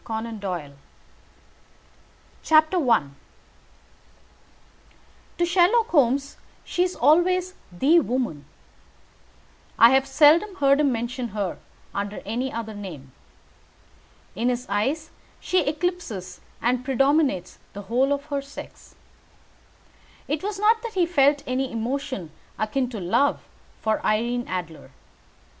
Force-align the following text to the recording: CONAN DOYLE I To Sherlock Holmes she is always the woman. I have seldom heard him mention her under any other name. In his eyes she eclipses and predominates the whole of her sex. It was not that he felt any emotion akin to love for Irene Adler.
CONAN 0.03 0.39
DOYLE 0.39 0.73
I 2.49 3.03
To 5.37 5.45
Sherlock 5.45 5.87
Holmes 5.89 6.37
she 6.63 6.81
is 6.81 6.95
always 6.95 7.53
the 7.71 7.99
woman. 7.99 8.45
I 9.77 9.91
have 9.91 10.07
seldom 10.07 10.55
heard 10.55 10.79
him 10.79 10.91
mention 10.91 11.27
her 11.37 11.59
under 11.93 12.23
any 12.25 12.51
other 12.51 12.73
name. 12.73 13.11
In 14.33 14.49
his 14.49 14.65
eyes 14.67 15.11
she 15.39 15.59
eclipses 15.67 16.41
and 16.63 16.83
predominates 16.83 17.59
the 17.73 17.83
whole 17.83 18.11
of 18.11 18.25
her 18.33 18.41
sex. 18.41 18.95
It 20.27 20.41
was 20.41 20.57
not 20.57 20.81
that 20.81 20.95
he 20.95 21.05
felt 21.05 21.43
any 21.45 21.71
emotion 21.71 22.31
akin 22.57 22.89
to 22.89 22.99
love 22.99 23.45
for 23.79 24.03
Irene 24.03 24.47
Adler. 24.47 24.89